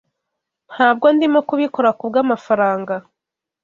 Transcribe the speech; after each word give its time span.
Ntabwo 0.73 1.05
ndimo 1.15 1.39
kubikora 1.49 1.89
kubwamafaranga. 1.99 2.95